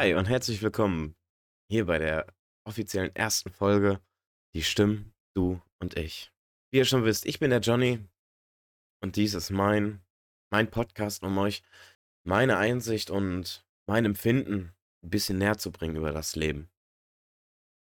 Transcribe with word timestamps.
Hi 0.00 0.14
und 0.14 0.30
herzlich 0.30 0.62
willkommen 0.62 1.14
hier 1.70 1.84
bei 1.84 1.98
der 1.98 2.26
offiziellen 2.64 3.14
ersten 3.14 3.50
Folge 3.50 4.00
Die 4.54 4.62
Stimmen, 4.62 5.12
du 5.34 5.60
und 5.78 5.98
ich. 5.98 6.32
Wie 6.70 6.78
ihr 6.78 6.86
schon 6.86 7.04
wisst, 7.04 7.26
ich 7.26 7.38
bin 7.38 7.50
der 7.50 7.60
Johnny 7.60 8.08
und 9.02 9.16
dies 9.16 9.34
ist 9.34 9.50
mein, 9.50 10.00
mein 10.50 10.70
Podcast, 10.70 11.22
um 11.22 11.36
euch 11.36 11.62
meine 12.24 12.56
Einsicht 12.56 13.10
und 13.10 13.66
mein 13.86 14.06
Empfinden 14.06 14.72
ein 15.04 15.10
bisschen 15.10 15.36
näher 15.36 15.58
zu 15.58 15.70
bringen 15.70 15.96
über 15.96 16.12
das 16.12 16.34
Leben. 16.34 16.70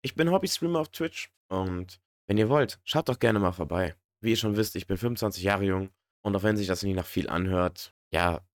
Ich 0.02 0.14
bin 0.14 0.30
Hobby-Streamer 0.30 0.80
auf 0.80 0.90
Twitch 0.90 1.32
und 1.48 2.02
wenn 2.26 2.36
ihr 2.36 2.50
wollt, 2.50 2.80
schaut 2.84 3.08
doch 3.08 3.18
gerne 3.18 3.38
mal 3.38 3.52
vorbei. 3.52 3.96
Wie 4.20 4.32
ihr 4.32 4.36
schon 4.36 4.58
wisst, 4.58 4.76
ich 4.76 4.86
bin 4.86 4.98
25 4.98 5.42
Jahre 5.42 5.64
jung 5.64 5.90
und 6.20 6.36
auch 6.36 6.42
wenn 6.42 6.58
sich 6.58 6.66
das 6.66 6.82
nicht 6.82 6.96
nach 6.96 7.06
viel 7.06 7.30
anhört, 7.30 7.94
ja, 8.12 8.46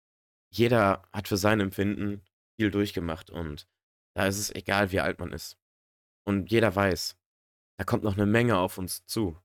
jeder 0.52 1.02
hat 1.12 1.28
für 1.28 1.38
sein 1.38 1.60
Empfinden 1.60 2.22
viel 2.60 2.72
durchgemacht 2.72 3.30
und 3.30 3.68
da 4.16 4.28
ist 4.28 4.38
es 4.38 4.54
egal, 4.54 4.92
wie 4.92 5.00
alt 5.00 5.20
man 5.20 5.32
ist. 5.32 5.58
Und 6.28 6.52
jeder 6.52 6.76
weiß, 6.76 7.18
da 7.78 7.86
kommt 7.86 8.04
noch 8.04 8.16
eine 8.16 8.26
Menge 8.26 8.58
auf 8.58 8.78
uns 8.78 9.06
zu, 9.06 9.42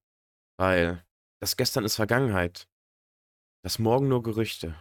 weil 0.58 1.06
das 1.40 1.56
Gestern 1.56 1.84
ist 1.84 1.94
Vergangenheit, 1.94 2.68
das 3.62 3.78
Morgen 3.78 4.08
nur 4.08 4.22
Gerüchte, 4.22 4.74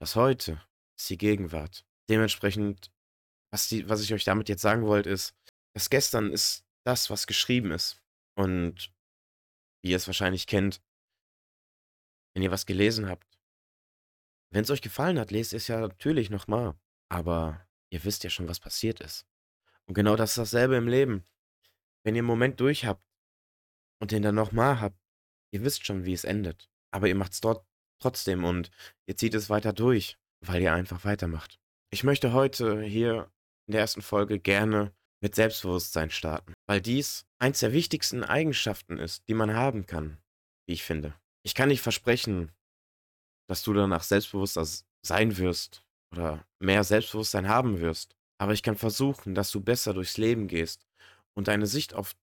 das 0.00 0.14
Heute 0.14 0.64
ist 0.96 1.10
die 1.10 1.18
Gegenwart. 1.18 1.84
Dementsprechend, 2.08 2.92
was, 3.52 3.68
die, 3.68 3.88
was 3.88 4.02
ich 4.02 4.14
euch 4.14 4.24
damit 4.24 4.48
jetzt 4.48 4.62
sagen 4.62 4.86
wollte, 4.86 5.10
ist, 5.10 5.34
das 5.74 5.90
Gestern 5.90 6.30
ist 6.30 6.64
das, 6.84 7.10
was 7.10 7.26
geschrieben 7.26 7.72
ist. 7.72 8.00
Und 8.36 8.92
wie 9.82 9.90
ihr 9.90 9.96
es 9.96 10.06
wahrscheinlich 10.06 10.46
kennt, 10.46 10.80
wenn 12.34 12.42
ihr 12.42 12.50
was 12.50 12.66
gelesen 12.66 13.08
habt, 13.08 13.38
wenn 14.52 14.62
es 14.62 14.70
euch 14.70 14.82
gefallen 14.82 15.18
hat, 15.18 15.30
lest 15.30 15.52
es 15.52 15.68
ja 15.68 15.80
natürlich 15.80 16.30
nochmal. 16.30 16.78
Aber 17.12 17.60
ihr 17.90 18.02
wisst 18.04 18.24
ja 18.24 18.30
schon, 18.30 18.48
was 18.48 18.58
passiert 18.58 19.00
ist. 19.00 19.26
Und 19.84 19.92
genau 19.92 20.16
das 20.16 20.30
ist 20.30 20.38
dasselbe 20.38 20.76
im 20.76 20.88
Leben. 20.88 21.26
Wenn 22.04 22.14
ihr 22.14 22.20
einen 22.20 22.26
Moment 22.26 22.58
durch 22.58 22.86
habt 22.86 23.06
und 24.00 24.12
den 24.12 24.22
dann 24.22 24.34
nochmal 24.34 24.80
habt, 24.80 24.98
ihr 25.50 25.62
wisst 25.62 25.84
schon, 25.84 26.06
wie 26.06 26.14
es 26.14 26.24
endet. 26.24 26.70
Aber 26.90 27.08
ihr 27.08 27.14
macht 27.14 27.32
es 27.32 27.42
dort 27.42 27.66
trotzdem 28.00 28.44
und 28.44 28.70
ihr 29.04 29.14
zieht 29.18 29.34
es 29.34 29.50
weiter 29.50 29.74
durch, 29.74 30.16
weil 30.40 30.62
ihr 30.62 30.72
einfach 30.72 31.04
weitermacht. 31.04 31.60
Ich 31.90 32.02
möchte 32.02 32.32
heute 32.32 32.80
hier 32.80 33.30
in 33.66 33.72
der 33.72 33.82
ersten 33.82 34.00
Folge 34.00 34.38
gerne 34.38 34.94
mit 35.20 35.34
Selbstbewusstsein 35.34 36.08
starten, 36.08 36.54
weil 36.66 36.80
dies 36.80 37.26
eins 37.38 37.60
der 37.60 37.74
wichtigsten 37.74 38.24
Eigenschaften 38.24 38.98
ist, 38.98 39.28
die 39.28 39.34
man 39.34 39.52
haben 39.52 39.84
kann, 39.84 40.16
wie 40.66 40.72
ich 40.72 40.82
finde. 40.82 41.14
Ich 41.42 41.54
kann 41.54 41.68
nicht 41.68 41.82
versprechen, 41.82 42.52
dass 43.48 43.62
du 43.62 43.74
danach 43.74 44.02
selbstbewusster 44.02 44.66
sein 45.02 45.36
wirst 45.36 45.84
oder 46.12 46.44
mehr 46.60 46.84
Selbstbewusstsein 46.84 47.48
haben 47.48 47.80
wirst, 47.80 48.14
aber 48.38 48.52
ich 48.52 48.62
kann 48.62 48.76
versuchen, 48.76 49.34
dass 49.34 49.50
du 49.50 49.60
besser 49.60 49.94
durchs 49.94 50.18
Leben 50.18 50.46
gehst 50.46 50.86
und 51.34 51.48
deine 51.48 51.66
Sicht 51.66 51.94
auf 51.94 52.14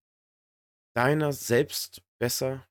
deiner 0.96 1.34
selbst 1.34 2.02
besser 2.20 2.66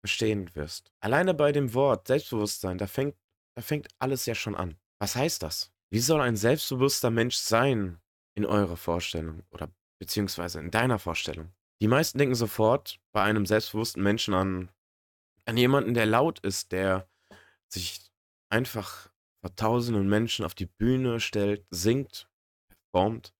verstehen 0.00 0.54
wirst. 0.54 0.92
Alleine 1.00 1.34
bei 1.34 1.52
dem 1.52 1.74
Wort 1.74 2.06
Selbstbewusstsein, 2.06 2.78
da 2.78 2.86
fängt, 2.86 3.16
da 3.54 3.62
fängt 3.62 3.88
alles 3.98 4.26
ja 4.26 4.34
schon 4.34 4.54
an. 4.54 4.76
Was 4.98 5.16
heißt 5.16 5.42
das? 5.42 5.72
Wie 5.90 6.00
soll 6.00 6.20
ein 6.20 6.36
selbstbewusster 6.36 7.10
Mensch 7.10 7.36
sein 7.36 8.00
in 8.34 8.44
eurer 8.44 8.76
Vorstellung 8.76 9.42
oder 9.50 9.68
beziehungsweise 9.98 10.58
in 10.60 10.70
deiner 10.70 10.98
Vorstellung? 10.98 11.52
Die 11.80 11.88
meisten 11.88 12.18
denken 12.18 12.34
sofort 12.34 12.98
bei 13.12 13.22
einem 13.22 13.46
selbstbewussten 13.46 14.02
Menschen 14.02 14.34
an, 14.34 14.70
an 15.44 15.56
jemanden, 15.56 15.94
der 15.94 16.06
laut 16.06 16.38
ist, 16.40 16.72
der 16.72 17.08
sich 17.68 18.00
einfach 18.48 19.10
vor 19.46 19.54
tausenden 19.54 20.08
Menschen 20.08 20.44
auf 20.44 20.56
die 20.56 20.66
Bühne 20.66 21.20
stellt, 21.20 21.64
singt, 21.70 22.28
performt 22.68 23.32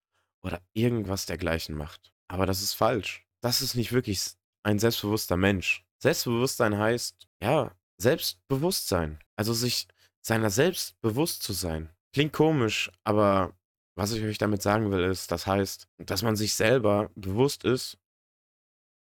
oder 0.45 0.63
irgendwas 0.73 1.27
dergleichen 1.27 1.77
macht. 1.77 2.13
Aber 2.29 2.47
das 2.47 2.63
ist 2.63 2.75
falsch. 2.75 3.27
Das 3.43 3.61
ist 3.61 3.75
nicht 3.75 3.91
wirklich 3.91 4.21
ein 4.63 4.79
selbstbewusster 4.79 5.37
Mensch. 5.37 5.85
Selbstbewusstsein 6.01 6.79
heißt, 6.79 7.27
ja, 7.43 7.75
Selbstbewusstsein. 8.01 9.19
Also 9.35 9.53
sich 9.53 9.89
seiner 10.25 10.51
selbst 10.51 11.01
bewusst 11.01 11.43
zu 11.43 11.53
sein. 11.53 11.91
Klingt 12.15 12.33
komisch, 12.33 12.93
aber 13.03 13.57
was 13.97 14.13
ich 14.13 14.23
euch 14.23 14.39
damit 14.39 14.63
sagen 14.63 14.93
will, 14.93 15.03
ist, 15.03 15.33
das 15.33 15.49
heißt, 15.49 15.89
dass 15.99 16.23
man 16.23 16.37
sich 16.37 16.55
selber 16.55 17.11
bewusst 17.17 17.65
ist, 17.65 17.99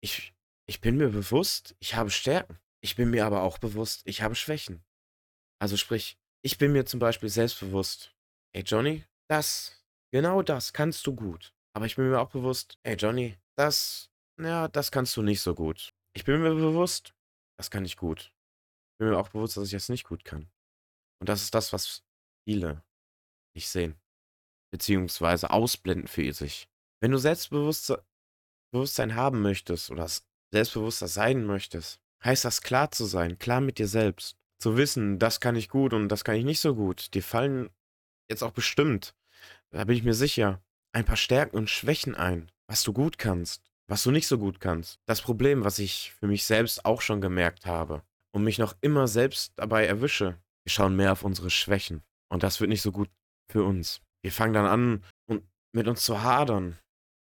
ich, 0.03 0.35
ich 0.67 0.81
bin 0.81 0.97
mir 0.97 1.09
bewusst, 1.09 1.75
ich 1.79 1.95
habe 1.95 2.11
Stärken. 2.11 2.59
Ich 2.83 2.95
bin 2.95 3.09
mir 3.09 3.25
aber 3.25 3.41
auch 3.41 3.57
bewusst, 3.57 4.03
ich 4.05 4.21
habe 4.21 4.35
Schwächen. 4.35 4.83
Also 5.59 5.77
sprich, 5.77 6.19
ich 6.43 6.57
bin 6.57 6.71
mir 6.71 6.85
zum 6.85 6.99
Beispiel 6.99 7.29
selbstbewusst, 7.29 8.15
ey 8.53 8.63
Johnny, 8.63 9.05
das, 9.29 9.83
genau 10.11 10.41
das 10.41 10.73
kannst 10.73 11.05
du 11.07 11.15
gut. 11.15 11.53
Aber 11.73 11.85
ich 11.85 11.95
bin 11.95 12.09
mir 12.09 12.19
auch 12.19 12.31
bewusst, 12.31 12.77
ey 12.83 12.95
Johnny, 12.95 13.37
das, 13.57 14.09
ja, 14.39 14.67
das 14.67 14.91
kannst 14.91 15.15
du 15.15 15.21
nicht 15.21 15.41
so 15.41 15.55
gut. 15.55 15.93
Ich 16.13 16.25
bin 16.25 16.41
mir 16.41 16.53
bewusst, 16.53 17.13
das 17.57 17.69
kann 17.71 17.85
ich 17.85 17.95
gut. 17.95 18.33
Ich 18.93 18.97
bin 18.99 19.09
mir 19.09 19.17
auch 19.17 19.29
bewusst, 19.29 19.55
dass 19.57 19.65
ich 19.65 19.71
das 19.71 19.89
nicht 19.89 20.07
gut 20.07 20.25
kann. 20.25 20.49
Und 21.21 21.29
das 21.29 21.41
ist 21.43 21.53
das, 21.53 21.71
was 21.71 22.03
viele 22.47 22.83
nicht 23.55 23.69
sehen. 23.69 23.99
Beziehungsweise 24.73 25.51
ausblenden 25.51 26.07
für 26.07 26.33
sich. 26.33 26.67
Wenn 27.01 27.11
du 27.11 27.17
Selbstbewusstsein 27.17 29.15
haben 29.15 29.41
möchtest 29.41 29.91
oder 29.91 30.09
selbstbewusster 30.51 31.07
sein 31.07 31.45
möchtest, 31.45 32.01
heißt 32.23 32.45
das 32.45 32.61
klar 32.61 32.91
zu 32.91 33.05
sein, 33.05 33.37
klar 33.37 33.61
mit 33.61 33.77
dir 33.79 33.87
selbst 33.87 34.40
zu 34.61 34.77
wissen, 34.77 35.19
das 35.19 35.39
kann 35.39 35.55
ich 35.55 35.69
gut 35.69 35.93
und 35.93 36.09
das 36.09 36.23
kann 36.23 36.35
ich 36.35 36.45
nicht 36.45 36.59
so 36.59 36.75
gut. 36.75 37.13
Dir 37.13 37.23
fallen 37.23 37.69
jetzt 38.29 38.43
auch 38.43 38.51
bestimmt, 38.51 39.15
da 39.71 39.83
bin 39.83 39.97
ich 39.97 40.03
mir 40.03 40.13
sicher, 40.13 40.61
ein 40.93 41.05
paar 41.05 41.17
Stärken 41.17 41.57
und 41.57 41.69
Schwächen 41.69 42.15
ein, 42.15 42.51
was 42.67 42.83
du 42.83 42.93
gut 42.93 43.17
kannst, 43.17 43.63
was 43.87 44.03
du 44.03 44.11
nicht 44.11 44.27
so 44.27 44.37
gut 44.37 44.59
kannst. 44.59 44.99
Das 45.05 45.21
Problem, 45.21 45.63
was 45.63 45.79
ich 45.79 46.13
für 46.19 46.27
mich 46.27 46.45
selbst 46.45 46.85
auch 46.85 47.01
schon 47.01 47.21
gemerkt 47.21 47.65
habe 47.65 48.03
und 48.33 48.43
mich 48.43 48.59
noch 48.59 48.75
immer 48.81 49.07
selbst 49.07 49.53
dabei 49.55 49.85
erwische, 49.85 50.37
wir 50.63 50.71
schauen 50.71 50.95
mehr 50.95 51.11
auf 51.11 51.23
unsere 51.23 51.49
Schwächen 51.49 52.03
und 52.29 52.43
das 52.43 52.59
wird 52.59 52.69
nicht 52.69 52.81
so 52.81 52.91
gut 52.91 53.09
für 53.51 53.63
uns. 53.63 54.01
Wir 54.21 54.31
fangen 54.31 54.53
dann 54.53 54.65
an, 54.65 55.03
mit 55.73 55.87
uns 55.87 56.03
zu 56.03 56.21
hadern. 56.21 56.77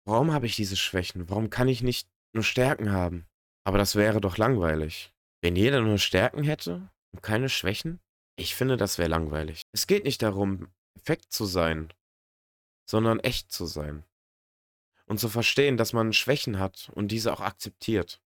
Warum 0.07 0.33
habe 0.33 0.47
ich 0.47 0.57
diese 0.57 0.77
Schwächen? 0.77 1.29
Warum 1.29 1.51
kann 1.51 1.69
ich 1.69 1.83
nicht 1.83 2.09
nur 2.33 2.43
Stärken 2.43 2.93
haben? 2.93 3.27
Aber 3.65 3.79
das 3.79 3.95
wäre 3.95 4.21
doch 4.21 4.39
langweilig. 4.39 5.13
Wenn 5.43 5.55
jeder 5.55 5.83
nur 5.83 5.99
Stärken 5.99 6.43
hätte, 6.43 6.75
und 6.75 6.98
keine 7.23 7.49
Schwächen? 7.49 8.01
Ich 8.37 8.55
finde, 8.55 8.77
das 8.77 8.99
wäre 8.99 9.09
langweilig. 9.09 9.63
Es 9.73 9.87
geht 9.87 10.05
nicht 10.05 10.23
darum, 10.23 10.69
perfekt 10.95 11.33
zu 11.33 11.45
sein, 11.45 11.93
sondern 12.85 13.21
echt 13.21 13.51
zu 13.51 13.67
sein. 13.67 14.05
Und 15.07 15.19
zu 15.19 15.29
verstehen, 15.29 15.77
dass 15.77 15.93
man 15.93 16.13
Schwächen 16.13 16.59
hat 16.59 16.91
und 16.95 17.09
diese 17.09 17.33
auch 17.33 17.41
akzeptiert. 17.41 18.21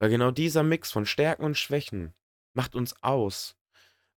Weil 0.00 0.10
genau 0.10 0.32
dieser 0.32 0.64
Mix 0.64 0.90
von 0.90 1.06
Stärken 1.06 1.44
und 1.44 1.56
Schwächen 1.56 2.12
macht 2.54 2.74
uns 2.74 3.00
aus, 3.02 3.56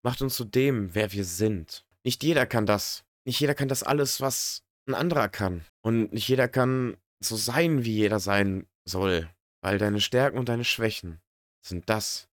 macht 0.01 0.22
uns 0.22 0.35
zu 0.35 0.45
dem, 0.45 0.95
wer 0.95 1.11
wir 1.11 1.25
sind. 1.25 1.85
Nicht 2.03 2.23
jeder 2.23 2.45
kann 2.45 2.66
das. 2.66 3.05
Nicht 3.23 3.39
jeder 3.39 3.55
kann 3.55 3.67
das 3.67 3.84
alles, 3.84 4.19
was 4.22 4.63
ein 4.88 4.95
anderer 4.95 5.29
kann. 5.29 5.66
Und 5.81 6.11
nicht 6.11 6.28
jeder 6.28 6.47
kann 6.47 6.97
so 7.19 7.35
sein, 7.35 7.85
wie 7.85 7.95
jeder 7.95 8.19
sein 8.19 8.67
soll. 8.84 9.29
Weil 9.61 9.78
deine 9.78 10.01
Stärken 10.01 10.38
und 10.38 10.50
deine 10.50 10.63
Schwächen 10.63 11.22
sind 11.61 11.89
das, 11.89 12.29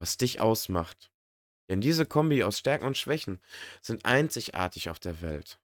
was 0.00 0.16
dich 0.16 0.40
ausmacht. 0.40 1.12
Denn 1.68 1.80
diese 1.80 2.04
Kombi 2.04 2.42
aus 2.42 2.58
Stärken 2.58 2.86
und 2.86 2.98
Schwächen 2.98 3.40
sind 3.80 4.04
einzigartig 4.04 4.90
auf 4.90 4.98
der 4.98 5.22
Welt. 5.22 5.60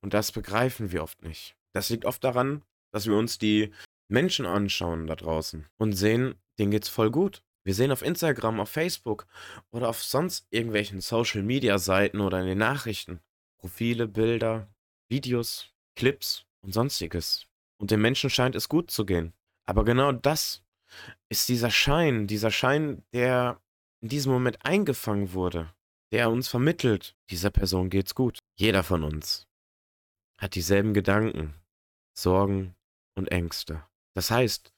Und 0.00 0.14
das 0.14 0.30
begreifen 0.30 0.92
wir 0.92 1.02
oft 1.02 1.22
nicht. 1.22 1.56
Das 1.72 1.90
liegt 1.90 2.04
oft 2.04 2.22
daran, 2.22 2.62
dass 2.92 3.06
wir 3.06 3.16
uns 3.16 3.38
die 3.38 3.72
Menschen 4.08 4.46
anschauen 4.46 5.06
da 5.06 5.16
draußen 5.16 5.66
und 5.78 5.92
sehen, 5.92 6.36
denen 6.58 6.70
geht's 6.70 6.88
voll 6.88 7.10
gut. 7.10 7.42
Wir 7.64 7.74
sehen 7.74 7.90
auf 7.90 8.02
Instagram, 8.02 8.60
auf 8.60 8.70
Facebook 8.70 9.26
oder 9.72 9.88
auf 9.88 10.00
sonst 10.02 10.46
irgendwelchen 10.50 11.00
Social 11.00 11.42
Media 11.42 11.78
Seiten 11.78 12.20
oder 12.20 12.40
in 12.40 12.46
den 12.46 12.58
Nachrichten 12.58 13.20
Profile, 13.58 14.06
Bilder, 14.06 14.68
Videos, 15.08 15.72
Clips 15.96 16.46
und 16.62 16.72
sonstiges. 16.72 17.46
Und 17.78 17.90
den 17.90 18.00
Menschen 18.00 18.30
scheint 18.30 18.54
es 18.54 18.68
gut 18.68 18.90
zu 18.90 19.04
gehen. 19.04 19.32
Aber 19.66 19.84
genau 19.84 20.12
das 20.12 20.62
ist 21.28 21.48
dieser 21.48 21.70
Schein, 21.70 22.26
dieser 22.26 22.50
Schein, 22.50 23.02
der 23.12 23.60
in 24.00 24.08
diesem 24.08 24.32
Moment 24.32 24.64
eingefangen 24.64 25.32
wurde, 25.32 25.74
der 26.12 26.30
uns 26.30 26.48
vermittelt, 26.48 27.16
dieser 27.30 27.50
Person 27.50 27.90
geht's 27.90 28.14
gut. 28.14 28.38
Jeder 28.58 28.82
von 28.82 29.02
uns 29.02 29.46
hat 30.38 30.54
dieselben 30.54 30.94
Gedanken, 30.94 31.54
Sorgen 32.16 32.74
und 33.16 33.30
Ängste. 33.30 33.84
Das 34.14 34.30
heißt, 34.30 34.72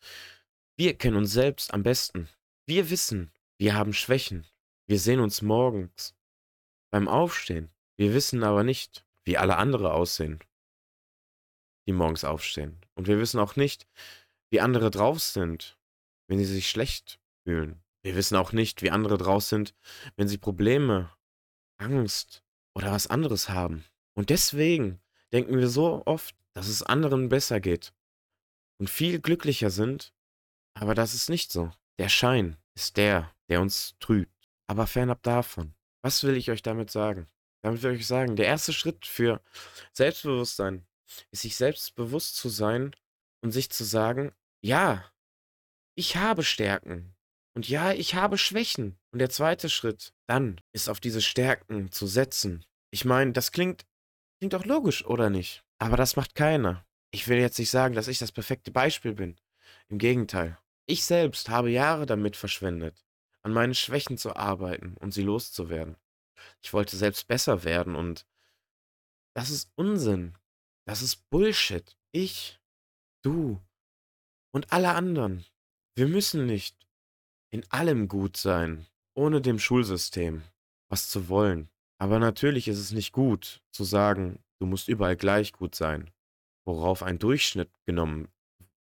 wir 0.76 0.97
kennen 0.97 1.17
uns 1.17 1.32
selbst 1.32 1.75
am 1.75 1.82
besten. 1.82 2.29
Wir 2.67 2.91
wissen, 2.91 3.32
wir 3.59 3.75
haben 3.75 3.93
Schwächen. 3.93 4.47
Wir 4.87 4.99
sehen 4.99 5.20
uns 5.20 5.43
morgens 5.43 6.15
beim 6.91 7.09
Aufstehen. 7.09 7.70
Wir 7.97 8.15
wissen 8.15 8.43
aber 8.44 8.65
nicht, 8.65 9.05
wie 9.25 9.37
alle 9.37 9.56
andere 9.56 9.93
aussehen, 9.93 10.38
die 11.87 11.93
morgens 11.93 12.25
aufstehen. 12.25 12.81
Und 12.94 13.06
wir 13.06 13.19
wissen 13.19 13.41
auch 13.41 13.56
nicht, 13.56 13.87
wie 14.50 14.61
andere 14.61 14.91
drauf 14.91 15.20
sind, 15.20 15.78
wenn 16.29 16.39
sie 16.39 16.45
sich 16.45 16.71
schlecht 16.71 17.19
fühlen. 17.45 17.83
Wir 18.03 18.15
wissen 18.15 18.37
auch 18.37 18.53
nicht, 18.53 18.83
wie 18.83 18.91
andere 18.91 19.19
draus 19.19 19.49
sind, 19.49 19.75
wenn 20.17 20.29
sie 20.29 20.39
Probleme, 20.39 21.11
Angst 21.79 22.45
oder 22.75 22.93
was 22.93 23.09
anderes 23.09 23.49
haben. 23.49 23.85
Und 24.15 24.31
deswegen 24.31 25.01
denken 25.33 25.59
wir 25.59 25.69
so 25.69 26.03
oft, 26.07 26.35
dass 26.55 26.69
es 26.69 26.83
anderen 26.83 27.29
besser 27.29 27.61
geht 27.61 27.93
und 28.79 28.89
viel 28.89 29.21
glücklicher 29.21 29.71
sind, 29.71 30.13
aber 30.75 30.95
das 30.95 31.15
ist 31.15 31.29
nicht 31.29 31.51
so. 31.51 31.71
Der 31.99 32.09
Schein 32.09 32.57
ist 32.75 32.97
der, 32.97 33.33
der 33.49 33.61
uns 33.61 33.97
trügt. 33.99 34.49
Aber 34.69 34.87
fernab 34.87 35.23
davon, 35.23 35.75
was 36.03 36.23
will 36.25 36.37
ich 36.37 36.51
euch 36.51 36.63
damit 36.63 36.91
sagen? 36.91 37.27
Damit 37.63 37.83
will 37.83 37.93
ich 37.93 38.01
euch 38.01 38.07
sagen, 38.07 38.37
der 38.37 38.47
erste 38.47 38.73
Schritt 38.73 39.07
für 39.07 39.41
Selbstbewusstsein 39.93 40.87
ist, 41.33 41.43
sich 41.43 41.57
selbst 41.57 41.95
bewusst 41.95 42.37
zu 42.37 42.49
sein 42.49 42.95
und 43.41 43.51
sich 43.51 43.71
zu 43.71 43.85
sagen, 43.85 44.33
ja, 44.61 45.05
ich 45.99 46.17
habe 46.17 46.45
Stärken. 46.45 47.17
Und 47.56 47.69
ja, 47.69 47.93
ich 47.93 48.15
habe 48.15 48.39
Schwächen. 48.39 48.97
Und 49.11 49.19
der 49.19 49.31
zweite 49.31 49.69
Schritt 49.69 50.12
dann 50.29 50.61
ist 50.73 50.89
auf 50.89 51.00
diese 51.00 51.21
Stärken 51.21 51.91
zu 51.91 52.06
setzen. 52.06 52.65
Ich 52.93 53.05
meine, 53.05 53.33
das 53.33 53.50
klingt, 53.50 53.85
klingt 54.39 54.55
auch 54.55 54.65
logisch, 54.65 55.05
oder 55.05 55.29
nicht? 55.29 55.65
Aber 55.79 55.97
das 55.97 56.15
macht 56.15 56.37
keiner. 56.37 56.87
Ich 57.11 57.27
will 57.27 57.39
jetzt 57.39 57.59
nicht 57.59 57.71
sagen, 57.71 57.97
dass 57.97 58.06
ich 58.06 58.21
das 58.21 58.31
perfekte 58.31 58.71
Beispiel 58.71 59.12
bin. 59.12 59.41
Im 59.89 59.99
Gegenteil. 59.99 60.56
Ich 60.87 61.05
selbst 61.05 61.49
habe 61.49 61.69
Jahre 61.69 62.06
damit 62.06 62.37
verschwendet, 62.37 63.05
an 63.43 63.53
meinen 63.53 63.75
Schwächen 63.75 64.19
zu 64.19 64.37
arbeiten 64.37 64.97
und 65.01 65.12
sie 65.12 65.23
loszuwerden. 65.23 65.97
Ich 66.62 66.73
wollte 66.73 66.97
selbst 66.97 67.27
besser 67.27 67.65
werden 67.65 67.97
und 67.97 68.25
das 69.35 69.51
ist 69.51 69.73
Unsinn. 69.75 70.39
Das 70.87 71.03
ist 71.03 71.29
Bullshit. 71.29 71.99
Ich, 72.12 72.61
du 73.23 73.61
und 74.53 74.73
alle 74.73 74.91
anderen. 74.91 75.44
Wir 75.99 76.06
müssen 76.06 76.47
nicht 76.47 76.77
in 77.50 77.69
allem 77.73 78.06
gut 78.06 78.37
sein, 78.37 78.87
ohne 79.15 79.41
dem 79.41 79.59
Schulsystem 79.59 80.45
was 80.89 81.11
zu 81.11 81.29
wollen. 81.29 81.71
Aber 82.00 82.21
natürlich 82.21 82.69
ist 82.69 82.79
es 82.79 82.93
nicht 82.93 83.12
gut 83.12 83.65
zu 83.73 83.83
sagen, 83.83 84.39
du 84.61 84.67
musst 84.67 84.87
überall 84.87 85.17
gleich 85.17 85.53
gut 85.53 85.75
sein, 85.75 86.12
worauf 86.65 87.03
ein 87.03 87.19
Durchschnitt 87.19 87.73
genommen, 87.85 88.29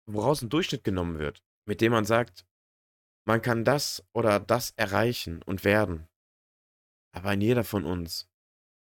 woraus 0.07 0.41
ein 0.41 0.49
Durchschnitt 0.49 0.83
genommen 0.83 1.19
wird, 1.19 1.43
mit 1.67 1.81
dem 1.81 1.91
man 1.91 2.05
sagt, 2.05 2.47
man 3.27 3.43
kann 3.43 3.63
das 3.63 4.03
oder 4.13 4.39
das 4.39 4.71
erreichen 4.71 5.43
und 5.43 5.63
werden. 5.63 6.07
Aber 7.15 7.29
ein 7.29 7.41
jeder 7.41 7.63
von 7.63 7.85
uns 7.85 8.27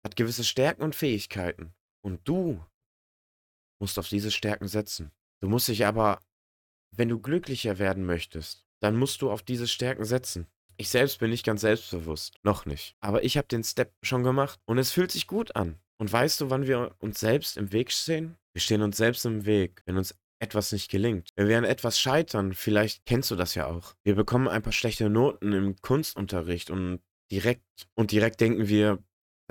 hat 0.02 0.16
gewisse 0.16 0.44
Stärken 0.44 0.80
und 0.80 0.96
Fähigkeiten 0.96 1.74
und 2.00 2.26
du 2.26 2.64
musst 3.78 3.98
auf 3.98 4.08
diese 4.08 4.30
Stärken 4.30 4.68
setzen. 4.68 5.12
Du 5.42 5.50
musst 5.50 5.68
dich 5.68 5.84
aber, 5.84 6.22
wenn 6.94 7.08
du 7.08 7.18
glücklicher 7.18 7.78
werden 7.78 8.04
möchtest, 8.04 8.64
dann 8.80 8.96
musst 8.96 9.22
du 9.22 9.30
auf 9.30 9.42
diese 9.42 9.68
Stärken 9.68 10.04
setzen. 10.04 10.46
Ich 10.76 10.88
selbst 10.88 11.18
bin 11.18 11.30
nicht 11.30 11.44
ganz 11.44 11.60
selbstbewusst. 11.60 12.34
Noch 12.42 12.66
nicht. 12.66 12.96
Aber 13.00 13.24
ich 13.24 13.36
habe 13.36 13.48
den 13.48 13.64
Step 13.64 13.92
schon 14.02 14.22
gemacht 14.22 14.58
und 14.64 14.78
es 14.78 14.92
fühlt 14.92 15.12
sich 15.12 15.26
gut 15.26 15.54
an. 15.54 15.78
Und 15.98 16.12
weißt 16.12 16.40
du, 16.40 16.50
wann 16.50 16.66
wir 16.66 16.94
uns 16.98 17.20
selbst 17.20 17.56
im 17.56 17.72
Weg 17.72 17.92
stehen? 17.92 18.36
Wir 18.52 18.60
stehen 18.60 18.82
uns 18.82 18.96
selbst 18.96 19.24
im 19.24 19.44
Weg, 19.46 19.82
wenn 19.86 19.96
uns 19.96 20.14
etwas 20.40 20.72
nicht 20.72 20.90
gelingt. 20.90 21.28
Wenn 21.36 21.48
wir 21.48 21.56
an 21.56 21.64
etwas 21.64 22.00
scheitern, 22.00 22.52
vielleicht 22.54 23.06
kennst 23.06 23.30
du 23.30 23.36
das 23.36 23.54
ja 23.54 23.66
auch. 23.66 23.94
Wir 24.02 24.16
bekommen 24.16 24.48
ein 24.48 24.62
paar 24.62 24.72
schlechte 24.72 25.08
Noten 25.08 25.52
im 25.52 25.76
Kunstunterricht 25.80 26.70
und 26.70 27.00
direkt 27.30 27.86
und 27.94 28.10
direkt 28.10 28.40
denken 28.40 28.68
wir, 28.68 28.98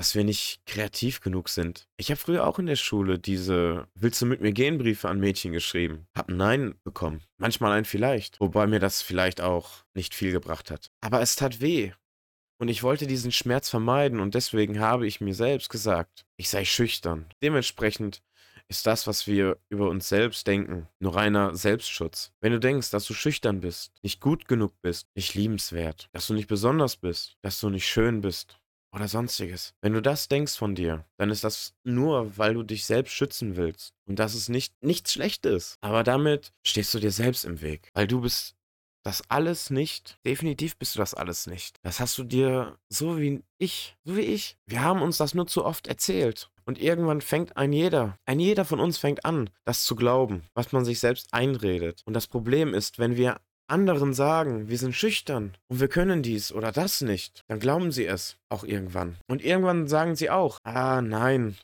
dass 0.01 0.15
wir 0.15 0.23
nicht 0.23 0.65
kreativ 0.65 1.21
genug 1.21 1.47
sind. 1.47 1.87
Ich 1.95 2.09
habe 2.09 2.19
früher 2.19 2.47
auch 2.47 2.57
in 2.57 2.65
der 2.65 2.75
Schule 2.75 3.19
diese 3.19 3.85
Willst 3.93 4.19
du 4.19 4.25
mit 4.25 4.41
mir 4.41 4.51
gehen 4.51 4.79
Briefe 4.79 5.07
an 5.07 5.19
Mädchen 5.19 5.51
geschrieben. 5.51 6.07
Hab 6.17 6.27
ein 6.27 6.37
Nein 6.37 6.73
bekommen. 6.83 7.21
Manchmal 7.37 7.73
ein 7.73 7.85
Vielleicht. 7.85 8.39
Wobei 8.39 8.65
mir 8.65 8.79
das 8.79 9.03
vielleicht 9.03 9.41
auch 9.41 9.83
nicht 9.93 10.15
viel 10.15 10.31
gebracht 10.31 10.71
hat. 10.71 10.89
Aber 11.01 11.21
es 11.21 11.35
tat 11.35 11.61
weh. 11.61 11.91
Und 12.57 12.69
ich 12.69 12.81
wollte 12.81 13.05
diesen 13.05 13.31
Schmerz 13.31 13.69
vermeiden 13.69 14.19
und 14.19 14.33
deswegen 14.33 14.79
habe 14.79 15.05
ich 15.05 15.21
mir 15.21 15.35
selbst 15.35 15.69
gesagt, 15.69 16.25
ich 16.35 16.49
sei 16.49 16.65
schüchtern. 16.65 17.27
Dementsprechend 17.43 18.23
ist 18.69 18.87
das, 18.87 19.05
was 19.05 19.27
wir 19.27 19.59
über 19.69 19.89
uns 19.89 20.09
selbst 20.09 20.47
denken, 20.47 20.87
nur 20.99 21.15
reiner 21.15 21.53
Selbstschutz. 21.53 22.31
Wenn 22.39 22.53
du 22.53 22.59
denkst, 22.59 22.89
dass 22.89 23.05
du 23.05 23.13
schüchtern 23.13 23.59
bist, 23.59 23.91
nicht 24.01 24.19
gut 24.19 24.47
genug 24.47 24.73
bist, 24.81 25.07
nicht 25.13 25.35
liebenswert, 25.35 26.09
dass 26.13 26.25
du 26.25 26.33
nicht 26.33 26.47
besonders 26.47 26.95
bist, 26.95 27.37
dass 27.41 27.59
du 27.59 27.69
nicht 27.69 27.85
schön 27.85 28.21
bist, 28.21 28.60
oder 28.93 29.07
sonstiges. 29.07 29.73
Wenn 29.81 29.93
du 29.93 30.01
das 30.01 30.27
denkst 30.27 30.55
von 30.55 30.75
dir, 30.75 31.05
dann 31.17 31.29
ist 31.29 31.43
das 31.43 31.73
nur, 31.83 32.37
weil 32.37 32.53
du 32.53 32.63
dich 32.63 32.85
selbst 32.85 33.13
schützen 33.13 33.55
willst. 33.55 33.93
Und 34.05 34.19
das 34.19 34.35
ist 34.35 34.49
nicht 34.49 34.73
nichts 34.83 35.13
Schlechtes. 35.13 35.77
Aber 35.81 36.03
damit 36.03 36.51
stehst 36.63 36.93
du 36.93 36.99
dir 36.99 37.11
selbst 37.11 37.45
im 37.45 37.61
Weg. 37.61 37.89
Weil 37.93 38.07
du 38.07 38.21
bist 38.21 38.55
das 39.03 39.23
alles 39.29 39.69
nicht. 39.69 40.19
Definitiv 40.25 40.77
bist 40.77 40.95
du 40.95 40.99
das 40.99 41.13
alles 41.13 41.47
nicht. 41.47 41.77
Das 41.81 41.99
hast 41.99 42.17
du 42.17 42.23
dir 42.23 42.77
so 42.89 43.19
wie 43.19 43.43
ich, 43.57 43.95
so 44.03 44.15
wie 44.15 44.21
ich. 44.21 44.57
Wir 44.65 44.81
haben 44.81 45.01
uns 45.01 45.17
das 45.17 45.33
nur 45.33 45.47
zu 45.47 45.65
oft 45.65 45.87
erzählt. 45.87 46.51
Und 46.65 46.79
irgendwann 46.79 47.21
fängt 47.21 47.57
ein 47.57 47.73
jeder, 47.73 48.17
ein 48.25 48.39
jeder 48.39 48.65
von 48.65 48.79
uns 48.79 48.97
fängt 48.97 49.25
an, 49.25 49.49
das 49.65 49.83
zu 49.83 49.95
glauben, 49.95 50.43
was 50.53 50.71
man 50.71 50.85
sich 50.85 50.99
selbst 50.99 51.33
einredet. 51.33 52.01
Und 52.05 52.13
das 52.13 52.27
Problem 52.27 52.73
ist, 52.73 52.99
wenn 52.99 53.17
wir 53.17 53.41
anderen 53.67 54.13
sagen, 54.13 54.69
wir 54.69 54.77
sind 54.77 54.95
schüchtern 54.95 55.55
und 55.69 55.79
wir 55.79 55.87
können 55.87 56.23
dies 56.23 56.51
oder 56.51 56.71
das 56.71 57.01
nicht, 57.01 57.43
dann 57.47 57.59
glauben 57.59 57.91
sie 57.91 58.05
es 58.05 58.37
auch 58.49 58.63
irgendwann. 58.63 59.17
Und 59.27 59.43
irgendwann 59.43 59.87
sagen 59.87 60.15
sie 60.15 60.29
auch, 60.29 60.57
ah 60.63 61.01
nein, 61.01 61.55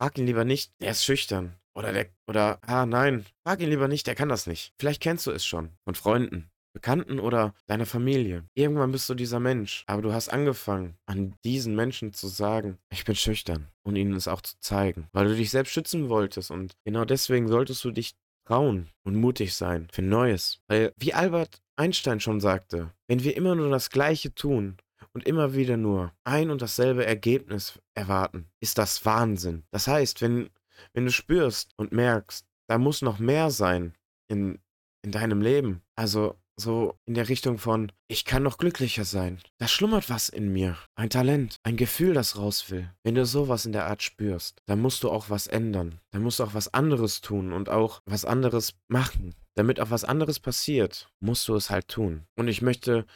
frag 0.00 0.18
ihn 0.18 0.26
lieber 0.26 0.44
nicht, 0.44 0.72
der 0.80 0.92
ist 0.92 1.04
schüchtern. 1.04 1.54
Oder 1.74 1.92
der, 1.92 2.06
oder, 2.26 2.58
ah 2.62 2.86
nein, 2.86 3.24
frag 3.46 3.60
ihn 3.60 3.70
lieber 3.70 3.86
nicht, 3.86 4.06
der 4.06 4.16
kann 4.16 4.28
das 4.28 4.46
nicht. 4.46 4.72
Vielleicht 4.80 5.00
kennst 5.00 5.26
du 5.26 5.30
es 5.30 5.46
schon 5.46 5.70
von 5.84 5.94
Freunden, 5.94 6.50
Bekannten 6.72 7.18
oder 7.18 7.54
deiner 7.66 7.86
Familie. 7.86 8.44
Irgendwann 8.54 8.92
bist 8.92 9.08
du 9.08 9.14
dieser 9.14 9.40
Mensch, 9.40 9.84
aber 9.86 10.02
du 10.02 10.12
hast 10.12 10.28
angefangen, 10.28 10.96
an 11.06 11.34
diesen 11.44 11.74
Menschen 11.74 12.12
zu 12.12 12.28
sagen, 12.28 12.78
ich 12.90 13.04
bin 13.04 13.14
schüchtern 13.14 13.68
und 13.84 13.96
ihnen 13.96 14.14
es 14.14 14.28
auch 14.28 14.42
zu 14.42 14.58
zeigen, 14.60 15.08
weil 15.12 15.28
du 15.28 15.36
dich 15.36 15.50
selbst 15.50 15.72
schützen 15.72 16.08
wolltest 16.08 16.50
und 16.50 16.74
genau 16.84 17.04
deswegen 17.04 17.48
solltest 17.48 17.84
du 17.84 17.90
dich 17.90 18.14
trauen 18.48 18.88
und 19.04 19.14
mutig 19.14 19.54
sein 19.54 19.88
für 19.92 20.02
Neues. 20.02 20.60
Weil, 20.68 20.92
wie 20.96 21.12
Albert 21.12 21.60
Einstein 21.76 22.18
schon 22.18 22.40
sagte, 22.40 22.92
wenn 23.06 23.22
wir 23.22 23.36
immer 23.36 23.54
nur 23.54 23.70
das 23.70 23.90
Gleiche 23.90 24.34
tun 24.34 24.78
und 25.12 25.26
immer 25.26 25.54
wieder 25.54 25.76
nur 25.76 26.12
ein 26.24 26.50
und 26.50 26.62
dasselbe 26.62 27.04
Ergebnis 27.04 27.78
erwarten, 27.94 28.46
ist 28.60 28.78
das 28.78 29.04
Wahnsinn. 29.04 29.64
Das 29.70 29.86
heißt, 29.86 30.22
wenn, 30.22 30.48
wenn 30.94 31.04
du 31.04 31.12
spürst 31.12 31.72
und 31.76 31.92
merkst, 31.92 32.46
da 32.68 32.78
muss 32.78 33.02
noch 33.02 33.18
mehr 33.18 33.50
sein 33.50 33.94
in, 34.28 34.58
in 35.02 35.12
deinem 35.12 35.42
Leben, 35.42 35.82
also 35.94 36.36
so 36.58 36.98
in 37.06 37.14
der 37.14 37.28
Richtung 37.28 37.58
von, 37.58 37.92
ich 38.08 38.24
kann 38.24 38.42
noch 38.42 38.58
glücklicher 38.58 39.04
sein. 39.04 39.40
Da 39.58 39.68
schlummert 39.68 40.10
was 40.10 40.28
in 40.28 40.52
mir. 40.52 40.76
Ein 40.96 41.10
Talent, 41.10 41.56
ein 41.62 41.76
Gefühl, 41.76 42.14
das 42.14 42.36
raus 42.36 42.70
will. 42.70 42.92
Wenn 43.04 43.14
du 43.14 43.24
sowas 43.24 43.64
in 43.64 43.72
der 43.72 43.86
Art 43.86 44.02
spürst, 44.02 44.60
dann 44.66 44.80
musst 44.80 45.02
du 45.02 45.10
auch 45.10 45.30
was 45.30 45.46
ändern. 45.46 46.00
Dann 46.10 46.22
musst 46.22 46.40
du 46.40 46.44
auch 46.44 46.54
was 46.54 46.72
anderes 46.74 47.20
tun 47.20 47.52
und 47.52 47.68
auch 47.68 48.00
was 48.06 48.24
anderes 48.24 48.74
machen. 48.88 49.34
Damit 49.54 49.80
auch 49.80 49.90
was 49.90 50.04
anderes 50.04 50.40
passiert, 50.40 51.10
musst 51.20 51.46
du 51.48 51.54
es 51.54 51.70
halt 51.70 51.88
tun. 51.88 52.26
Und 52.36 52.48
ich 52.48 52.62
möchte 52.62 53.06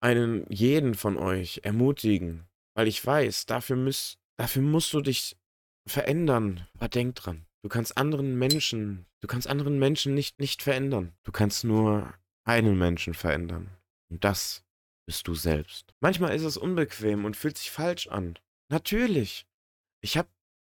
einen 0.00 0.46
jeden 0.50 0.94
von 0.94 1.16
euch 1.16 1.60
ermutigen, 1.64 2.46
weil 2.74 2.88
ich 2.88 3.04
weiß, 3.04 3.46
dafür, 3.46 3.76
müsst, 3.76 4.18
dafür 4.36 4.62
musst 4.62 4.92
du 4.92 5.00
dich 5.00 5.36
verändern. 5.88 6.66
Aber 6.74 6.88
denk 6.88 7.16
dran. 7.16 7.46
Du 7.62 7.68
kannst 7.68 7.96
anderen 7.96 8.38
Menschen, 8.38 9.06
du 9.20 9.26
kannst 9.26 9.48
anderen 9.48 9.78
Menschen 9.80 10.14
nicht, 10.14 10.38
nicht 10.38 10.62
verändern. 10.62 11.12
Du 11.24 11.32
kannst 11.32 11.64
nur 11.64 12.14
einen 12.46 12.78
Menschen 12.78 13.12
verändern. 13.12 13.70
Und 14.08 14.24
das 14.24 14.64
bist 15.06 15.28
du 15.28 15.34
selbst. 15.34 15.94
Manchmal 16.00 16.34
ist 16.34 16.44
es 16.44 16.56
unbequem 16.56 17.24
und 17.24 17.36
fühlt 17.36 17.58
sich 17.58 17.70
falsch 17.70 18.06
an. 18.08 18.38
Natürlich. 18.70 19.46
Ich 20.00 20.16
habe 20.16 20.28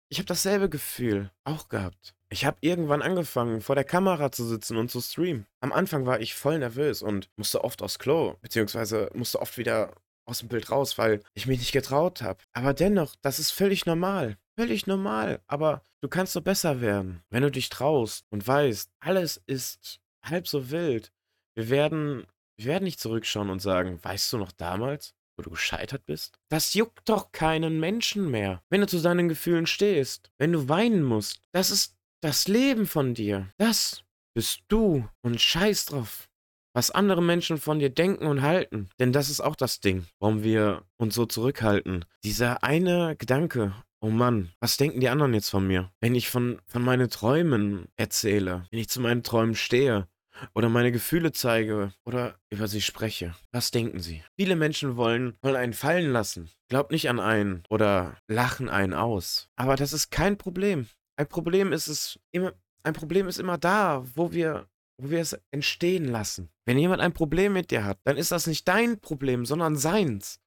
ich 0.09 0.19
hab 0.19 0.27
dasselbe 0.27 0.69
Gefühl 0.69 1.31
auch 1.45 1.69
gehabt. 1.69 2.15
Ich 2.31 2.45
habe 2.45 2.59
irgendwann 2.61 3.03
angefangen, 3.03 3.61
vor 3.61 3.77
der 3.77 3.85
Kamera 3.85 4.31
zu 4.33 4.45
sitzen 4.45 4.77
und 4.77 4.91
zu 4.91 5.01
streamen. 5.01 5.47
Am 5.61 5.73
Anfang 5.73 6.07
war 6.07 6.21
ich 6.21 6.35
voll 6.35 6.59
nervös 6.59 7.03
und 7.03 7.29
musste 7.37 7.65
oft 7.65 7.83
aufs 7.83 7.99
Klo, 7.99 8.37
beziehungsweise 8.41 9.11
musste 9.15 9.41
oft 9.41 9.57
wieder 9.57 9.95
aus 10.27 10.41
dem 10.41 10.49
Bild 10.49 10.71
raus, 10.71 10.99
weil 10.99 11.23
ich 11.35 11.47
mich 11.47 11.59
nicht 11.59 11.73
getraut 11.73 12.23
habe. 12.23 12.41
Aber 12.53 12.75
dennoch, 12.75 13.17
das 13.23 13.39
ist 13.39 13.51
völlig 13.51 13.87
normal. 13.87 14.37
Völlig 14.57 14.87
normal. 14.87 15.41
Aber 15.47 15.83
du 16.01 16.09
kannst 16.09 16.33
so 16.33 16.41
besser 16.41 16.81
werden, 16.81 17.23
wenn 17.31 17.43
du 17.43 17.51
dich 17.51 17.69
traust 17.69 18.27
und 18.31 18.47
weißt, 18.47 18.91
alles 19.01 19.43
ist 19.47 20.01
halb 20.23 20.47
so 20.47 20.71
wild. 20.71 21.13
Wir 21.61 21.69
werden 21.69 22.27
wir 22.57 22.65
werden 22.65 22.85
nicht 22.85 23.01
zurückschauen 23.01 23.51
und 23.51 23.61
sagen: 23.61 23.99
„Weißt 24.03 24.33
du 24.33 24.39
noch 24.39 24.51
damals, 24.53 25.15
wo 25.37 25.43
du 25.43 25.51
gescheitert 25.51 26.07
bist?“ 26.07 26.39
Das 26.49 26.73
juckt 26.73 27.07
doch 27.07 27.33
keinen 27.33 27.81
Menschen 27.81 28.31
mehr, 28.31 28.63
wenn 28.71 28.81
du 28.81 28.87
zu 28.87 29.03
deinen 29.03 29.29
Gefühlen 29.29 29.67
stehst, 29.67 30.31
wenn 30.39 30.53
du 30.53 30.71
weinen 30.71 31.03
musst. 31.03 31.43
Das 31.53 31.71
ist 31.71 31.97
das 32.23 32.49
Leben 32.49 32.87
von 32.87 33.13
dir. 33.13 33.49
Das 33.59 34.05
bist 34.35 34.63
du 34.69 35.07
und 35.21 35.39
scheiß 35.39 35.87
drauf, 35.87 36.31
was 36.75 36.91
andere 36.91 37.23
Menschen 37.23 37.59
von 37.59 37.79
dir 37.79 37.91
denken 37.91 38.27
und 38.27 38.41
halten. 38.41 38.89
Denn 38.99 39.13
das 39.13 39.29
ist 39.29 39.41
auch 39.41 39.57
das 39.57 39.81
Ding, 39.81 40.07
warum 40.19 40.43
wir 40.43 40.85
uns 40.97 41.15
so 41.15 41.27
zurückhalten. 41.27 42.07
Dieser 42.25 42.63
eine 42.63 43.17
Gedanke: 43.17 43.75
„Oh 44.01 44.09
Mann, 44.09 44.51
was 44.61 44.79
denken 44.79 45.01
die 45.01 45.11
anderen 45.11 45.35
jetzt 45.35 45.51
von 45.51 45.67
mir?“ 45.67 45.93
Wenn 46.01 46.15
ich 46.15 46.31
von 46.31 46.59
von 46.67 46.83
meinen 46.83 47.11
Träumen 47.11 47.89
erzähle, 47.97 48.65
wenn 48.71 48.79
ich 48.81 48.89
zu 48.89 49.03
meinen 49.03 49.23
Träumen 49.23 49.55
stehe 49.55 50.09
oder 50.55 50.69
meine 50.69 50.93
Gefühle 50.93 51.33
zeige 51.33 51.93
oder 52.05 52.39
über 52.51 52.69
sie 52.69 52.81
spreche. 52.81 53.35
Was 53.53 53.71
denken 53.71 54.01
Sie? 54.01 54.23
Viele 54.37 54.57
Menschen 54.57 54.97
wollen, 54.97 55.37
wollen 55.43 55.57
einen 55.57 55.73
fallen 55.73 56.13
lassen. 56.13 56.51
Glaubt 56.69 56.93
nicht 56.93 57.09
an 57.09 57.21
einen 57.21 57.65
oder 57.69 58.17
lachen 58.29 58.69
einen 58.69 58.95
aus. 58.95 59.49
Aber 59.57 59.77
das 59.77 59.93
ist 59.93 60.11
kein 60.11 60.37
Problem. 60.37 60.87
ein 61.17 61.27
Problem 61.27 61.73
ist 61.73 61.89
es 61.89 62.19
immer, 62.33 62.53
ein 62.83 62.95
Problem 62.95 63.29
ist 63.29 63.39
immer 63.39 63.59
da, 63.59 64.05
wo 64.15 64.33
wir, 64.33 64.69
wo 64.99 65.11
wir 65.11 65.21
es 65.21 65.39
entstehen 65.51 66.07
lassen. 66.07 66.51
Wenn 66.65 66.79
jemand 66.79 67.03
ein 67.03 67.13
Problem 67.13 67.53
mit 67.53 67.71
dir 67.71 67.85
hat, 67.85 67.99
dann 68.05 68.17
ist 68.17 68.33
das 68.33 68.47
nicht 68.47 68.67
dein 68.69 69.01
Problem, 69.01 69.45
sondern 69.45 69.77
seins. 69.77 70.41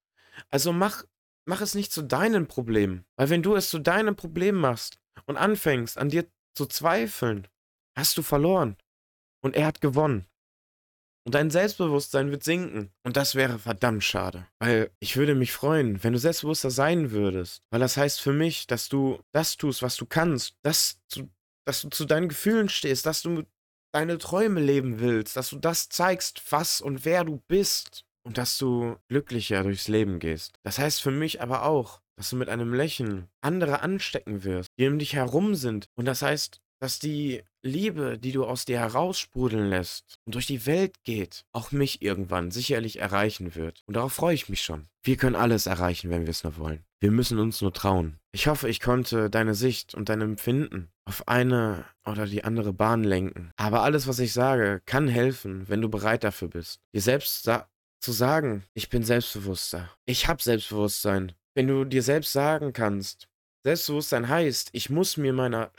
Also 0.49 0.73
mach, 0.73 1.03
mach 1.45 1.61
es 1.61 1.75
nicht 1.75 1.91
zu 1.91 2.01
deinem 2.01 2.47
Problem. 2.47 3.05
Weil 3.15 3.29
wenn 3.29 3.43
du 3.43 3.55
es 3.55 3.69
zu 3.69 3.79
deinem 3.79 4.15
Problem 4.15 4.55
machst 4.55 4.97
und 5.25 5.37
anfängst, 5.37 5.97
an 5.97 6.09
dir 6.09 6.25
zu 6.55 6.65
zweifeln, 6.65 7.47
hast 7.95 8.17
du 8.17 8.21
verloren. 8.21 8.77
Und 9.43 9.55
er 9.55 9.67
hat 9.67 9.81
gewonnen. 9.81 10.25
Und 11.25 11.35
dein 11.35 11.49
Selbstbewusstsein 11.49 12.31
wird 12.31 12.43
sinken. 12.43 12.91
Und 13.03 13.15
das 13.15 13.35
wäre 13.35 13.59
verdammt 13.59 14.03
schade. 14.03 14.45
Weil 14.59 14.91
ich 14.99 15.15
würde 15.15 15.35
mich 15.35 15.53
freuen, 15.53 16.03
wenn 16.03 16.13
du 16.13 16.19
selbstbewusster 16.19 16.69
sein 16.69 17.11
würdest. 17.11 17.61
Weil 17.69 17.79
das 17.79 17.95
heißt 17.95 18.19
für 18.19 18.33
mich, 18.33 18.67
dass 18.67 18.89
du 18.89 19.21
das 19.31 19.55
tust, 19.57 19.81
was 19.81 19.95
du 19.95 20.05
kannst. 20.05 20.55
Dass 20.63 20.99
du, 21.13 21.29
dass 21.65 21.81
du 21.81 21.89
zu 21.89 22.05
deinen 22.05 22.27
Gefühlen 22.27 22.67
stehst. 22.67 23.05
Dass 23.05 23.21
du 23.21 23.43
deine 23.93 24.17
Träume 24.17 24.59
leben 24.59 24.99
willst. 24.99 25.37
Dass 25.37 25.49
du 25.49 25.59
das 25.59 25.87
zeigst, 25.87 26.51
was 26.51 26.81
und 26.81 27.05
wer 27.05 27.23
du 27.23 27.41
bist. 27.47 28.05
Und 28.25 28.37
dass 28.37 28.57
du 28.57 28.97
glücklicher 29.07 29.63
durchs 29.63 29.87
Leben 29.87 30.19
gehst. 30.19 30.59
Das 30.63 30.77
heißt 30.77 31.01
für 31.01 31.11
mich 31.11 31.41
aber 31.41 31.63
auch, 31.63 32.01
dass 32.17 32.29
du 32.29 32.35
mit 32.35 32.49
einem 32.49 32.73
Lächeln 32.73 33.27
andere 33.41 33.81
anstecken 33.81 34.43
wirst, 34.43 34.69
die 34.77 34.87
um 34.87 34.99
dich 34.99 35.13
herum 35.13 35.55
sind. 35.55 35.87
Und 35.95 36.05
das 36.05 36.21
heißt, 36.21 36.61
dass 36.79 36.99
die 36.99 37.43
Liebe, 37.65 38.17
die 38.19 38.33
du 38.33 38.45
aus 38.45 38.65
dir 38.65 38.79
heraussprudeln 38.79 39.69
lässt 39.69 40.19
und 40.25 40.35
durch 40.35 40.47
die 40.47 40.65
Welt 40.65 41.03
geht, 41.03 41.45
auch 41.53 41.71
mich 41.71 42.01
irgendwann 42.01 42.51
sicherlich 42.51 42.99
erreichen 42.99 43.55
wird. 43.55 43.83
Und 43.85 43.95
darauf 43.95 44.13
freue 44.13 44.35
ich 44.35 44.49
mich 44.49 44.61
schon. 44.61 44.89
Wir 45.01 45.15
können 45.15 45.37
alles 45.37 45.65
erreichen, 45.65 46.09
wenn 46.09 46.23
wir 46.23 46.29
es 46.29 46.43
nur 46.43 46.57
wollen. 46.57 46.83
Wir 46.99 47.11
müssen 47.11 47.39
uns 47.39 47.61
nur 47.61 47.73
trauen. 47.73 48.19
Ich 48.33 48.47
hoffe, 48.47 48.69
ich 48.69 48.81
konnte 48.81 49.29
deine 49.29 49.55
Sicht 49.55 49.95
und 49.95 50.09
dein 50.09 50.21
Empfinden 50.21 50.89
auf 51.05 51.27
eine 51.27 51.85
oder 52.05 52.25
die 52.25 52.43
andere 52.43 52.73
Bahn 52.73 53.03
lenken. 53.03 53.51
Aber 53.55 53.83
alles, 53.83 54.07
was 54.07 54.19
ich 54.19 54.33
sage, 54.33 54.81
kann 54.85 55.07
helfen, 55.07 55.67
wenn 55.69 55.81
du 55.81 55.89
bereit 55.89 56.23
dafür 56.23 56.49
bist. 56.49 56.79
Dir 56.93 57.01
selbst 57.01 57.43
sa 57.43 57.67
zu 58.01 58.11
sagen, 58.11 58.63
ich 58.73 58.89
bin 58.89 59.03
selbstbewusster. 59.03 59.89
Ich 60.05 60.27
habe 60.27 60.43
Selbstbewusstsein. 60.43 61.31
Wenn 61.55 61.67
du 61.67 61.85
dir 61.85 62.03
selbst 62.03 62.33
sagen 62.33 62.73
kannst, 62.73 63.29
Selbstbewusstsein 63.63 64.27
heißt, 64.27 64.71
ich 64.73 64.89
muss 64.89 65.15
mir 65.15 65.31
meiner 65.31 65.71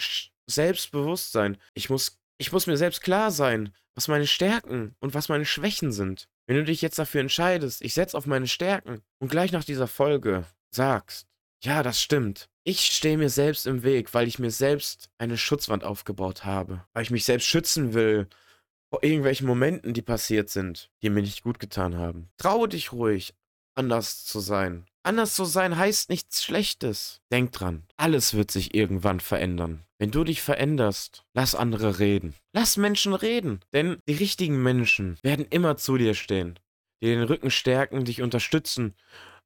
Selbstbewusstsein. 0.46 1.56
Ich 1.74 1.90
muss, 1.90 2.20
ich 2.38 2.52
muss 2.52 2.66
mir 2.66 2.76
selbst 2.76 3.02
klar 3.02 3.30
sein, 3.30 3.72
was 3.94 4.08
meine 4.08 4.26
Stärken 4.26 4.94
und 5.00 5.14
was 5.14 5.28
meine 5.28 5.44
Schwächen 5.44 5.92
sind. 5.92 6.28
Wenn 6.46 6.56
du 6.56 6.64
dich 6.64 6.82
jetzt 6.82 6.98
dafür 6.98 7.20
entscheidest, 7.20 7.82
ich 7.82 7.94
setze 7.94 8.16
auf 8.16 8.26
meine 8.26 8.48
Stärken 8.48 9.02
und 9.18 9.30
gleich 9.30 9.52
nach 9.52 9.64
dieser 9.64 9.86
Folge 9.86 10.44
sagst, 10.70 11.26
ja, 11.62 11.82
das 11.82 12.00
stimmt. 12.00 12.50
Ich 12.64 12.80
stehe 12.80 13.16
mir 13.16 13.30
selbst 13.30 13.66
im 13.66 13.82
Weg, 13.82 14.12
weil 14.12 14.28
ich 14.28 14.38
mir 14.38 14.50
selbst 14.50 15.10
eine 15.18 15.38
Schutzwand 15.38 15.84
aufgebaut 15.84 16.44
habe, 16.44 16.84
weil 16.92 17.02
ich 17.02 17.10
mich 17.10 17.24
selbst 17.24 17.46
schützen 17.46 17.94
will 17.94 18.28
vor 18.90 19.02
irgendwelchen 19.02 19.46
Momenten, 19.46 19.94
die 19.94 20.02
passiert 20.02 20.50
sind, 20.50 20.90
die 21.02 21.10
mir 21.10 21.22
nicht 21.22 21.42
gut 21.42 21.58
getan 21.58 21.96
haben. 21.96 22.28
Traue 22.36 22.68
dich 22.68 22.92
ruhig, 22.92 23.34
anders 23.74 24.24
zu 24.24 24.40
sein. 24.40 24.86
Anders 25.06 25.34
zu 25.34 25.44
sein 25.44 25.76
heißt 25.76 26.08
nichts 26.08 26.42
Schlechtes. 26.42 27.20
Denk 27.30 27.52
dran, 27.52 27.84
alles 27.96 28.32
wird 28.32 28.50
sich 28.50 28.74
irgendwann 28.74 29.20
verändern. 29.20 29.84
Wenn 29.98 30.10
du 30.10 30.24
dich 30.24 30.40
veränderst, 30.40 31.24
lass 31.34 31.54
andere 31.54 31.98
reden. 31.98 32.34
Lass 32.54 32.78
Menschen 32.78 33.14
reden. 33.14 33.60
Denn 33.74 33.98
die 34.08 34.14
richtigen 34.14 34.62
Menschen 34.62 35.18
werden 35.22 35.44
immer 35.50 35.76
zu 35.76 35.98
dir 35.98 36.14
stehen, 36.14 36.58
dir 37.02 37.14
den 37.14 37.24
Rücken 37.24 37.50
stärken, 37.50 38.04
dich 38.04 38.22
unterstützen 38.22 38.94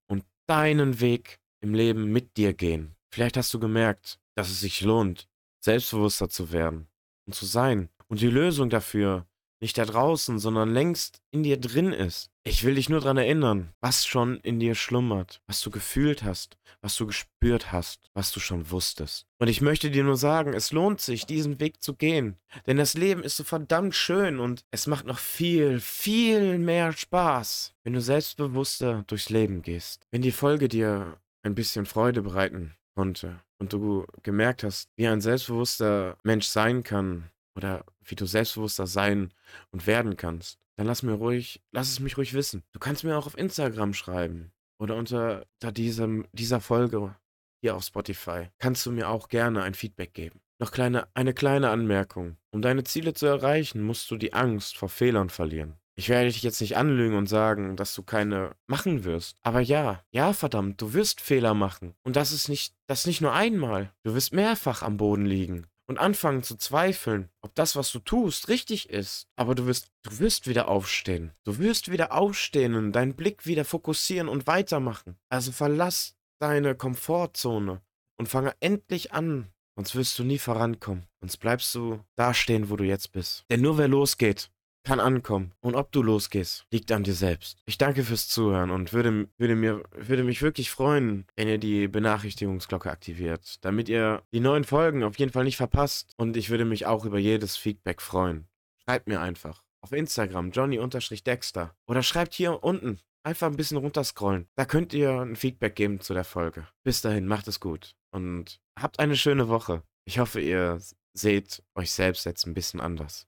und 0.07 0.25
deinen 0.47 1.00
Weg 1.00 1.41
im 1.61 1.75
Leben 1.75 2.12
mit 2.12 2.37
dir 2.37 2.55
gehen. 2.55 2.95
Vielleicht 3.12 3.37
hast 3.37 3.53
du 3.53 3.59
gemerkt, 3.59 4.21
dass 4.37 4.50
es 4.50 4.61
sich 4.61 4.81
lohnt, 4.81 5.29
selbstbewusster 5.61 6.29
zu 6.29 6.53
werden 6.53 6.88
und 7.27 7.35
zu 7.35 7.47
sein. 7.47 7.88
Und 8.07 8.21
die 8.21 8.31
Lösung 8.31 8.71
dafür 8.71 9.27
nicht 9.61 9.79
da 9.79 9.85
draußen, 9.85 10.38
sondern 10.38 10.73
längst 10.73 11.21
in 11.31 11.43
dir 11.43 11.59
drin 11.59 11.93
ist. 11.93 12.31
Ich 12.45 12.65
will 12.65 12.77
dich 12.77 12.88
nur 12.88 13.00
daran 13.00 13.19
erinnern, 13.19 13.75
was 13.81 14.07
schon 14.07 14.38
in 14.41 14.59
dir 14.59 14.75
schlummert, 14.75 15.43
was 15.47 15.61
du 15.61 15.71
gefühlt 15.71 16.23
hast, 16.23 16.57
was 16.81 16.97
du 16.97 17.07
gespürt 17.07 17.73
hast, 17.73 18.11
was 18.15 18.33
du 18.33 18.41
schon 18.41 18.71
wusstest. 18.71 19.27
Und 19.38 19.49
ich 19.49 19.61
möchte 19.61 19.91
dir 19.91 20.05
nur 20.05 20.17
sagen, 20.17 20.55
es 20.55 20.73
lohnt 20.73 21.00
sich, 21.00 21.27
diesen 21.27 21.61
Weg 21.61 21.83
zu 21.83 21.95
gehen. 21.95 22.37
Denn 22.67 22.77
das 22.77 22.95
Leben 22.95 23.23
ist 23.23 23.37
so 23.37 23.45
verdammt 23.45 23.95
schön 23.95 24.38
und 24.38 24.65
es 24.71 24.87
macht 24.87 25.07
noch 25.07 25.19
viel, 25.19 25.81
viel 25.81 26.59
mehr 26.59 26.93
Spaß, 26.93 27.75
wenn 27.85 27.93
du 27.93 28.00
selbstbewusster 28.00 29.05
durchs 29.07 29.29
Leben 29.29 29.62
gehst. 29.62 30.07
Wenn 30.11 30.23
die 30.23 30.33
Folge 30.33 30.69
dir 30.69 31.19
ein 31.43 31.55
bisschen 31.55 31.87
Freude 31.87 32.23
bereiten 32.23 32.77
konnte 32.95 33.41
und 33.59 33.73
du 33.73 34.07
gemerkt 34.23 34.65
hast, 34.65 34.88
wie 34.97 35.07
ein 35.07 35.21
selbstbewusster 35.21 36.17
Mensch 36.23 36.47
sein 36.47 36.83
kann, 36.83 37.31
oder 37.59 37.85
wie 38.05 38.15
du 38.15 38.25
selbstbewusster 38.25 38.87
sein 38.87 39.35
und 39.73 39.87
werden 39.87 40.17
kannst, 40.17 40.59
dann 40.77 40.87
lass 40.87 41.03
mir 41.03 41.15
ruhig, 41.15 41.61
lass 41.73 41.91
es 41.91 41.99
mich 41.99 42.17
ruhig 42.17 42.33
wissen. 42.33 42.62
Du 42.73 42.79
kannst 42.79 43.03
mir 43.03 43.19
auch 43.19 43.27
auf 43.27 43.37
Instagram 43.37 43.95
schreiben 43.95 44.53
oder 44.79 44.95
unter, 44.95 45.45
unter 45.55 45.73
diesem, 45.73 46.27
dieser 46.33 46.61
Folge 46.61 47.17
hier 47.61 47.75
auf 47.75 47.83
Spotify 47.83 48.49
kannst 48.61 48.87
du 48.87 48.93
mir 48.93 49.09
auch 49.09 49.29
gerne 49.29 49.65
ein 49.65 49.75
Feedback 49.75 50.15
geben. 50.15 50.41
Noch 50.61 50.71
kleine, 50.71 51.09
eine 51.15 51.35
kleine 51.35 51.71
Anmerkung. 51.71 52.37
Um 52.53 52.62
deine 52.62 52.85
Ziele 52.85 53.12
zu 53.12 53.27
erreichen, 53.27 53.83
musst 53.83 54.09
du 54.11 54.17
die 54.17 54.33
Angst 54.33 54.77
vor 54.77 54.88
Fehlern 54.88 55.29
verlieren. 55.29 55.75
Ich 55.97 56.09
werde 56.09 56.29
dich 56.29 56.45
jetzt 56.45 56.61
nicht 56.61 56.77
anlügen 56.77 57.17
und 57.17 57.27
sagen, 57.27 57.75
dass 57.75 57.93
du 57.93 58.05
keine 58.05 58.55
machen 58.69 59.03
wirst. 59.03 59.37
Aber 59.43 59.61
ja, 59.61 60.05
ja, 60.12 60.33
verdammt, 60.33 60.81
du 60.81 60.93
wirst 60.95 61.21
Fehler 61.21 61.55
machen. 61.55 61.95
Und 62.05 62.15
das 62.15 62.31
ist 62.31 62.49
nicht, 62.49 62.73
das 62.87 63.05
nicht 63.05 63.21
nur 63.21 63.33
einmal. 63.33 63.93
Du 64.05 64.15
wirst 64.15 64.33
mehrfach 64.33 64.83
am 64.83 64.97
Boden 64.97 65.27
liegen 65.27 65.67
und 65.88 65.99
anfangen 65.99 66.42
zu 66.42 66.57
zweifeln, 66.57 67.30
ob 67.40 67.54
das, 67.54 67.75
was 67.75 67.90
du 67.90 67.99
tust, 67.99 68.49
richtig 68.49 68.90
ist. 68.90 69.26
Aber 69.37 69.54
du 69.54 69.66
wirst, 69.66 69.90
du 70.02 70.18
wirst 70.18 70.47
wieder 70.47 70.68
aufstehen. 70.68 71.33
Du 71.45 71.59
wirst 71.59 71.90
wieder 71.90 72.12
aufstehen 72.12 72.75
und 72.75 72.92
deinen 72.92 73.14
Blick 73.14 73.47
wieder 73.47 73.64
fokussieren 73.64 74.28
und 74.28 74.47
weitermachen. 74.47 75.16
Also 75.30 75.50
verlass 75.50 76.14
deine 76.38 76.75
Komfortzone 76.75 77.80
und 78.18 78.28
fange 78.28 78.54
endlich 78.61 79.12
an. 79.12 79.49
Sonst 79.76 79.95
wirst 79.95 80.18
du 80.18 80.25
nie 80.25 80.38
vorankommen. 80.38 81.07
Sonst 81.21 81.38
bleibst 81.38 81.75
du 81.75 82.00
da 82.16 82.35
stehen, 82.35 82.68
wo 82.68 82.76
du 82.76 82.85
jetzt 82.85 83.12
bist. 83.12 83.45
Denn 83.50 83.61
nur 83.61 83.78
wer 83.78 83.88
losgeht, 83.88 84.50
kann 84.88 85.00
ankommen. 85.00 85.52
Und 85.61 85.75
ob 85.75 85.92
du 85.92 86.02
losgehst, 86.02 86.64
liegt 86.71 86.90
an 86.92 87.02
dir 87.02 87.12
selbst. 87.12 87.59
Ich 87.66 87.76
danke 87.76 88.02
fürs 88.04 88.26
Zuhören 88.26 88.71
und 88.71 88.95
würde, 88.95 89.28
würde, 89.37 89.54
mir, 89.54 89.83
würde 89.92 90.25
mich 90.25 90.40
wirklich 90.40 90.71
freuen, 90.71 91.26
wenn 91.37 91.47
ihr 91.47 91.59
die 91.59 91.88
Benachrichtigungsglocke 91.88 92.90
aktiviert, 92.90 93.62
damit 93.62 93.90
ihr 93.90 94.23
die 94.33 94.40
neuen 94.40 94.64
Folgen 94.64 95.04
auf 95.04 95.18
jeden 95.18 95.30
Fall 95.30 95.45
nicht 95.45 95.59
verpasst. 95.59 96.14
Und 96.16 96.38
ich 96.38 96.49
würde 96.49 96.64
mich 96.64 96.87
auch 96.87 97.04
über 97.04 97.18
jedes 97.18 97.59
Feedback 97.59 98.00
freuen. 98.00 98.49
Schreibt 98.83 99.09
mir 99.09 99.21
einfach 99.21 99.62
auf 99.83 99.92
Instagram 99.92 100.52
Johnny-Dexter 100.52 101.75
oder 101.87 102.02
schreibt 102.02 102.33
hier 102.33 102.64
unten 102.64 102.99
einfach 103.25 103.49
ein 103.49 103.57
bisschen 103.57 103.76
runterscrollen. 103.76 104.49
Da 104.57 104.64
könnt 104.64 104.95
ihr 104.95 105.21
ein 105.21 105.37
Feedback 105.37 105.76
geben 105.76 106.00
zu 106.00 106.14
der 106.14 106.25
Folge. 106.25 106.66
Bis 106.83 107.02
dahin, 107.02 107.26
macht 107.26 107.47
es 107.47 107.61
gut 107.61 107.95
und 108.11 108.59
habt 108.80 109.00
eine 109.00 109.16
schöne 109.16 109.49
Woche. 109.49 109.83
Ich 110.07 110.18
hoffe, 110.18 110.40
ihr 110.40 110.80
seht 111.12 111.62
euch 111.75 111.90
selbst 111.90 112.25
jetzt 112.25 112.47
ein 112.47 112.54
bisschen 112.54 112.80
anders. 112.80 113.28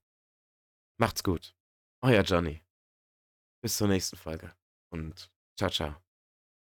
Macht's 1.00 1.23
gut. 1.23 1.54
Euer 2.02 2.23
Johnny. 2.25 2.62
Bis 3.62 3.78
zur 3.78 3.88
nächsten 3.88 4.19
Folge 4.19 4.52
und 4.90 5.30
ciao, 5.57 5.71
ciao. 5.71 6.09